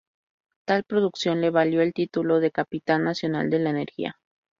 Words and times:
Tal 0.65 0.83
producción 0.83 1.41
le 1.41 1.51
valió 1.51 1.79
el 1.83 1.93
título 1.93 2.39
de 2.39 2.49
"Capital 2.49 3.03
Nacional 3.03 3.51
de 3.51 3.59
la 3.59 3.69
Energía". 3.69 4.17